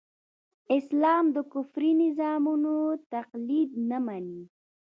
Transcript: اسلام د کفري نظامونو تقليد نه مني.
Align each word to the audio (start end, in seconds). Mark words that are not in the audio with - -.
اسلام 0.77 1.25
د 1.35 1.37
کفري 1.51 1.91
نظامونو 2.03 2.75
تقليد 3.13 3.69
نه 3.89 3.97
مني. 4.05 4.41